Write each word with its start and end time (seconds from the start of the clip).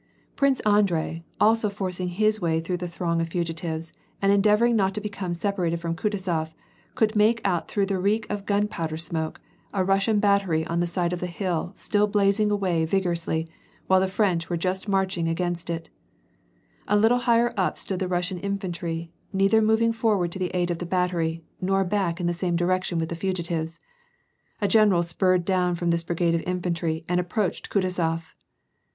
Prince 0.35 0.61
Andrei, 0.61 1.21
also 1.39 1.69
forcing 1.69 2.07
his 2.07 2.41
way 2.41 2.59
through 2.59 2.77
the 2.77 2.87
throng 2.87 3.21
of 3.21 3.27
fugitives 3.29 3.93
and 4.19 4.31
endeavoring 4.33 4.75
not 4.75 4.95
to 4.95 4.99
become 4.99 5.35
separated 5.35 5.79
from 5.79 5.95
Kutuzof, 5.95 6.55
could 6.95 7.15
make 7.15 7.39
out 7.45 7.67
through 7.67 7.85
the 7.85 7.99
reek 7.99 8.27
of 8.27 8.47
gunpowder 8.47 8.97
smoke, 8.97 9.39
a 9.71 9.83
Russian 9.83 10.19
battery 10.19 10.65
on 10.65 10.79
the 10.79 10.87
side 10.87 11.13
of 11.13 11.19
the 11.19 11.27
hill, 11.27 11.71
still 11.75 12.07
blazing 12.07 12.49
away 12.49 12.83
vigorously, 12.83 13.47
while 13.85 13.99
the 13.99 14.07
French 14.07 14.49
were 14.49 14.57
just 14.57 14.87
marching 14.87 15.27
against 15.27 15.69
it 15.69 15.91
A 16.87 16.97
little 16.97 17.19
higher 17.19 17.53
up 17.55 17.77
stood 17.77 17.99
the 17.99 18.07
Russian 18.07 18.39
infantry, 18.39 19.11
neither 19.31 19.61
moving 19.61 19.93
forward 19.93 20.31
to 20.31 20.39
the 20.39 20.49
aid 20.55 20.71
of 20.71 20.79
the 20.79 20.85
battery, 20.87 21.43
nor 21.61 21.83
back 21.83 22.19
in 22.19 22.25
the 22.25 22.33
same 22.33 22.55
direction 22.55 22.97
with 22.97 23.09
the 23.09 23.15
fugitives. 23.15 23.79
A 24.61 24.67
general 24.67 25.03
spurred 25.03 25.45
down 25.45 25.75
from 25.75 25.91
this 25.91 26.03
brigade 26.03 26.33
of 26.33 26.41
infantry, 26.47 27.05
and 27.07 27.19
approached 27.19 27.69
Kutuzof. 27.69 28.33